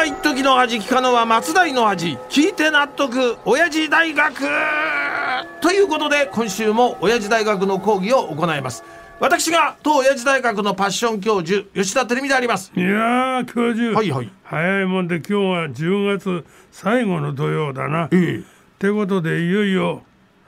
[0.00, 3.36] は一時の味聞かぬは松代の味聞いて納得。
[3.44, 4.34] 親父大学。
[5.60, 8.82] ということで今週も親父大学の講義を行います。
[9.18, 12.72] 私が当親父大学のパッション教授吉田照美であります。
[12.74, 14.32] いやー教授、はいはい。
[14.42, 18.08] 早いもんで今日は10月最後の土曜だな。
[18.10, 18.38] ええ。
[18.38, 18.42] っ
[18.78, 20.02] てことでいよいよ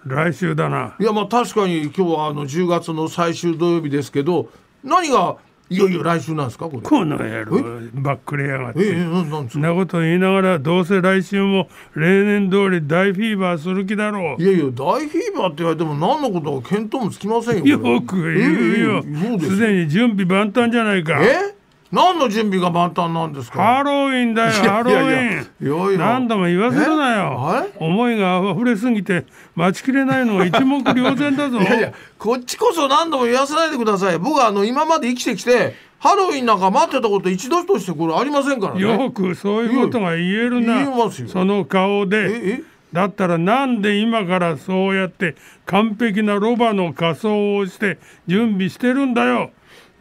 [0.06, 0.96] 来週だな。
[0.98, 4.48] いやまあ確かに今日はあの10月の最終土曜日ですけど
[4.82, 5.36] 何が
[5.72, 6.82] いよいよ来週なんですかこれ？
[6.82, 8.86] この野郎ばっくれやがって。
[8.86, 14.42] ええななんそんなこと言いながらどうせ来週も例年通り大フィーバーする気だろう。
[14.42, 14.46] い。
[14.46, 17.78] やいや大フィーバーって言われても何のことか見当もつきませんよ。
[17.78, 19.40] よく言うよ。
[19.40, 21.22] すでに準備万端じゃないか。
[21.22, 21.51] え？
[21.92, 23.62] 何の準備が万端なんですか？
[23.62, 25.98] ハロウィンだよハロウィン。
[25.98, 27.76] 何度も言わせるなよえ？
[27.78, 31.60] 思いが溢れすぎて待ちきれないのは一目瞭然だぞ。
[31.60, 40.84] いやいやこっちこそ何度も言わせないでください僕はあの今まで生きてきてハロウィンなんか待ってたこと一度としてこれありませんからねよくそういうことが言えるな。
[40.84, 42.52] 言えますよその顔えで。
[42.54, 42.62] え
[42.92, 45.34] だったらなんで今からそうやって
[45.64, 49.50] 完璧なロバの仮装をして準備してるんだよ。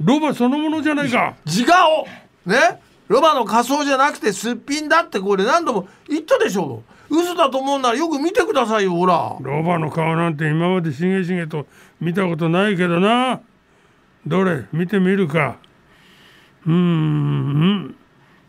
[0.04, 1.36] ロバそのものじゃないか。
[1.46, 2.08] 自我を
[2.50, 2.82] ね？
[3.08, 11.66] ロバの仮装じゃなくてすっぴんだってこれ何度も言ったでしょ嘘だと思うならよく見てくださいよほらロバの顔なんて今までしげしげと
[12.00, 13.42] 見たことないけどな。
[14.26, 14.66] どれ？
[14.72, 15.58] 見てみるか。
[16.66, 17.96] うーん。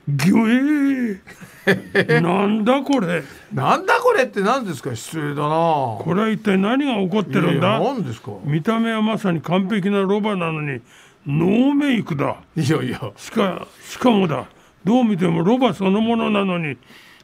[0.08, 1.20] ぎゅ
[1.66, 2.20] えー。
[2.22, 3.24] なんだこれ？
[3.52, 4.94] なんだこれって何ですか？
[4.94, 7.80] 失礼だなこれは一体何が起こってるんだ？
[7.80, 8.30] 何ですか？
[8.44, 10.80] 見た目はまさに完璧なロバなのに
[11.26, 12.36] ノーメイクだ。
[12.56, 13.12] いやいや。
[13.16, 14.46] しかしかもだ。
[14.84, 16.76] どう見てもロバそのものなのに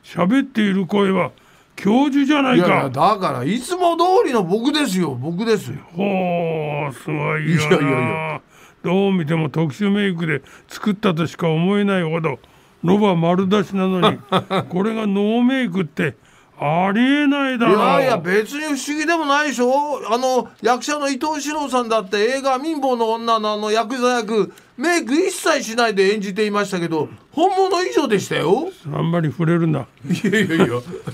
[0.04, 1.32] 喋っている声は
[1.74, 5.14] 教授じゃないいかやいやだからいつも通りの僕ですよ。
[5.14, 5.78] 僕ですよ。
[5.94, 7.76] ほうすごいよな。
[7.76, 8.40] いやいやい
[8.82, 12.38] どう見ても特殊メイクで作ったとしか思えないほど
[12.82, 14.18] ロバ丸出しなのに
[14.70, 16.14] これがノーメイクって
[16.60, 17.74] ありえないだろ。
[17.74, 20.12] ういやいや別に不思議でもないでしょ。
[20.12, 24.52] あの役者の伊藤四郎さんだって映画「貧乏の女」のあのヤクザ役。
[24.76, 28.70] メイク一切しないで演じていましたけど本物以上でしたよ。
[28.94, 29.88] あんまり触れるな。
[30.08, 30.66] いやいやいや。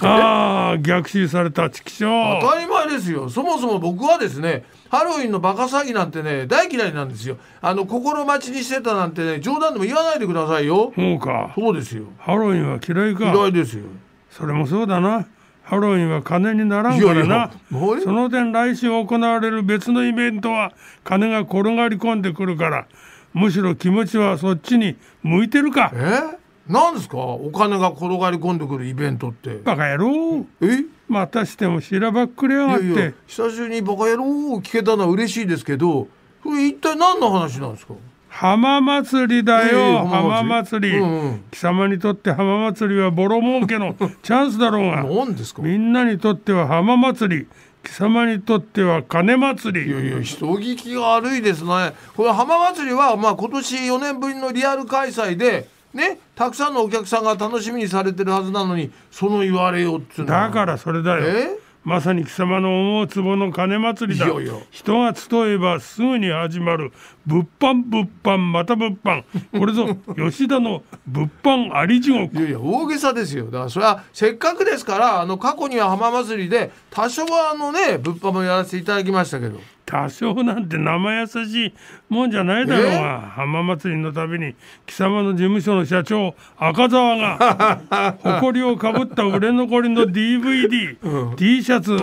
[0.03, 3.31] ああ逆襲されたチキショ当たり前ですよ。
[3.31, 7.39] そもそも僕はですねハロウィンのバカ詐欺なんてね大嫌いなんですよ。
[7.63, 10.93] あの心待ちにしてたなんてね冗談でも言わないでくださいよ。
[10.95, 11.51] そうか。
[11.55, 12.05] そうですよ。
[12.19, 13.33] ハロウィンは嫌いか。
[13.33, 13.85] 嫌いですよ。
[14.31, 15.27] それもそうだな
[15.65, 17.51] ハロウィンは金にならんからな。
[17.71, 22.87] その点来週行われる別のイベントは金が転がり込んでくるから
[23.33, 25.91] むしろ気持ちはそっちに向いてるか。
[25.95, 26.39] え？
[26.71, 27.19] なんですか？
[27.19, 29.57] お金が転がり込んでくるイベントって。
[29.65, 30.47] バカ野郎。
[30.61, 30.85] え？
[31.09, 32.85] またしてもしらばっくれやがって。
[32.85, 36.09] いやいや久しぶりにバカ野郎を聞けたのは嬉しいですけど
[36.43, 37.95] それ一体何の話なんですか？
[38.37, 40.99] 浜祭りだええよ、浜浜祭り。
[40.99, 41.45] うんうん。
[41.53, 45.05] 貴様にとって浜祭りはボロ儲けの チャンスだろうが。
[45.05, 45.63] 何ですか？
[45.63, 47.47] いみんなにとっては浜祭り。
[47.85, 49.89] 貴様にとっては金祭り。
[49.91, 51.93] やいや人聞きが悪いですね。
[52.17, 60.49] これ浜祭りはまあ今年4年ぶりのリアル開催でねたくさんのお客さんが楽しみにされてるはずなのにその言われようっつうのは。
[60.49, 61.25] だからそれだよ。
[61.25, 61.49] え？
[61.85, 64.27] まさに貴様の思う壺の金祭りだ。
[64.71, 66.93] 人が集えばすぐに始まる。
[67.27, 69.25] 物販物販また物販
[69.59, 72.37] これぞ 吉田の物販あり地獄。
[72.39, 73.47] いやいや大げさですよ。
[73.47, 81.75] だからそれはせっかくですからあの過去には浜祭りで多少はあのね物販もやらせていただきましたけど多少なんて生優しい
[82.09, 83.21] もんじゃないだろうが。
[83.21, 84.55] 浜祭りのたびに
[84.87, 91.97] 貴様の事務所の社長赤澤が 誇りをかぶった売れ残りの DVD、T シャツ、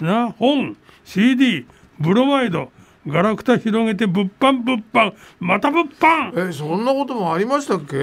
[0.00, 1.66] な本 CD
[1.98, 2.70] ブロマイド
[3.06, 7.96] ガラクタ広げて物販物販また物販えそんなこともありましたっけ？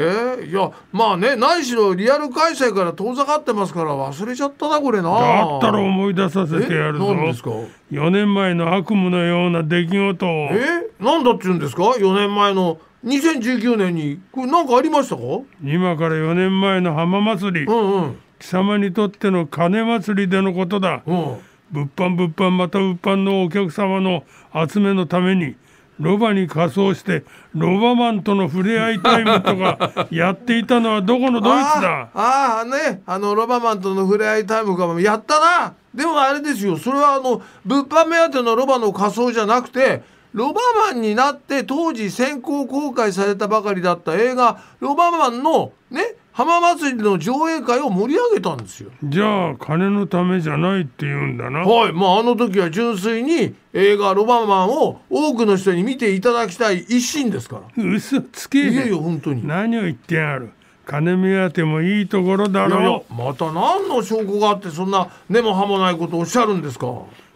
[0.46, 5.10] いやまあね何しろリアル開催から遠ざかってますから忘れちゃったなこれな。
[5.12, 7.12] だったら思い出させてやるぞ。
[7.12, 7.52] え何ですか
[7.92, 10.26] ？4年前の悪夢のような出来事。
[10.26, 15.22] をえなんだって言うんですか？4年前の2019年にこれ何かありましたか？
[15.64, 17.66] 今から4年前の浜祭り。
[17.68, 18.18] うんうん。
[18.40, 21.04] 貴様にとっての金祭りでのことだ。
[21.06, 21.38] うん
[21.72, 24.24] 物販物販また物販のお客様の
[24.70, 25.56] 集めのために
[26.00, 27.24] ロバに仮装して
[27.56, 32.10] ロバマンとの触れ合いタイムとかやっていたのはどこのドイツだ？
[32.14, 35.74] あーあーねあのロバマンとの触れ合いタイムかもやったな。
[35.96, 36.78] でもあれですよ。
[36.78, 40.04] それはあの物販目当てのロバの仮装じゃなくて
[40.34, 40.62] ロバ
[40.92, 48.92] マンになって当時先行公開されたばかりだった映画「ロバマン」のね浜祭りの上映会を盛り上げたんですよ。
[49.04, 51.62] じゃあ金のためじゃないって言うんだな。
[51.62, 57.84] はい、まああの時は純粋に映画「ロバマン」を多くの人に見ていただきたい一心ですから。
[57.84, 58.70] 嘘つけ。
[58.70, 59.48] いやいや本当に。
[59.48, 60.52] 何を言ってやる。
[60.86, 66.86] 金目当てもいいところだろまた何の証拠があってそんな根も葉もないことをおっしゃるんですか。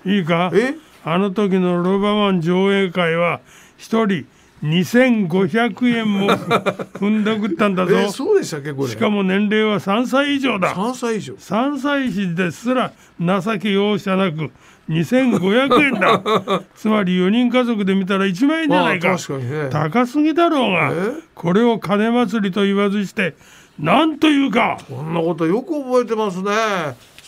[0.06, 0.52] ういいか？
[0.54, 0.76] え？
[1.04, 3.40] あの時のロバマン上映会は
[3.78, 4.28] 一人
[4.64, 7.98] 2500円も踏んだくったんだぞ。
[7.98, 8.90] えそうでしたっけこれ。
[8.90, 10.74] しかも年齢は3歳以上だ。
[10.76, 11.34] 3歳以上。
[11.34, 14.52] 3歳児ですら情け容赦なく
[14.90, 16.64] 2500円だ。
[16.76, 19.70] つまり4人家族で見たら1万円じゃないか,、まあ確かにね。
[19.72, 20.92] 高すぎだろうが。
[20.94, 21.12] え？
[21.34, 23.34] これを金祭りと言わずして
[23.80, 24.78] 何というか。
[24.88, 26.52] こんなことよく覚えてますね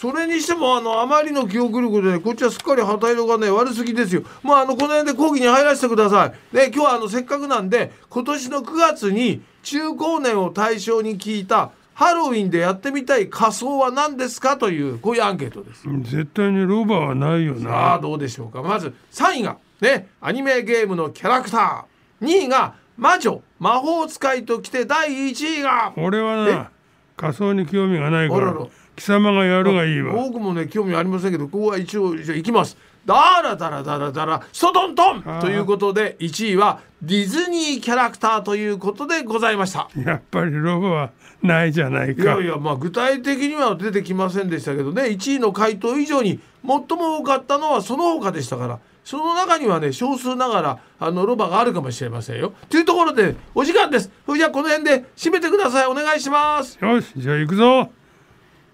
[0.04, 4.24] それにしてもあのあまりの記憶力で、ね、こっちはすっかり旗色がね悪すぎですよ。
[4.42, 6.30] もうあのこの辺で講義に入らせてください。
[6.54, 17.62] ね今日はあのせっかくなんで今年の9月に中高年を対象に聞いたハロウィンでやってみたい仮装は何ですかというこういうアンケートです絶対にロバはないよな。
[17.62, 18.62] さあどうでしょうか。
[18.62, 22.28] まず3位がねアニメゲームのキャラクター。
[22.28, 25.94] 2位が魔女魔法使いときて第1位が。
[25.96, 26.72] 俺はな
[27.16, 28.54] 仮装に興味がないから
[28.95, 30.13] 貴様がやるがいいわ。
[30.13, 32.78] 僕もね興味ありませんけどここは一応じゃあ行きます。
[33.06, 39.90] ダラダラダラダラストトントンということで1位はディズニーキャラクターということでございました。
[39.98, 41.10] やっぱりロバは
[41.42, 52.54] ないじゃないいかやいやまあ具体的には出てきませんでしたけどね1位の回答以上に最も多かったのはその他でしたからその中にはね少数ながらあのロバがあるかもしれませんよ。
[52.69, 54.10] というところでお時間です。
[54.25, 55.88] それじゃあこの辺で締めてください。
[55.88, 56.78] お願いします。
[56.81, 57.92] よしじゃあ行くぞ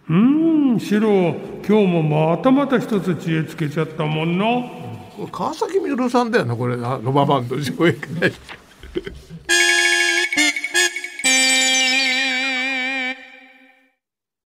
[0.09, 1.35] うーんシロ
[1.67, 4.45] 今日もまたまた一つ知恵つけちゃったもんな。
[5.31, 8.31] 川崎みのるさんだよなこれあロババンド上映会。